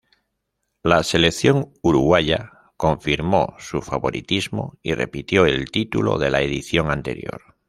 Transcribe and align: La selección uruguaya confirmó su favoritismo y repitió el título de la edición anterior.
La 0.81 1.03
selección 1.03 1.73
uruguaya 1.83 2.71
confirmó 2.75 3.53
su 3.59 3.83
favoritismo 3.83 4.79
y 4.81 4.95
repitió 4.95 5.45
el 5.45 5.69
título 5.69 6.17
de 6.17 6.31
la 6.31 6.41
edición 6.41 6.89
anterior. 6.89 7.55